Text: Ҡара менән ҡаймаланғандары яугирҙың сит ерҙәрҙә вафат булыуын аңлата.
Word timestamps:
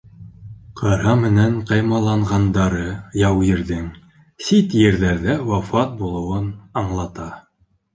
Ҡара 0.79 1.11
менән 1.23 1.59
ҡаймаланғандары 1.73 2.81
яугирҙың 3.25 3.87
сит 4.49 4.77
ерҙәрҙә 4.83 5.41
вафат 5.55 5.99
булыуын 6.05 6.55
аңлата. 6.85 7.35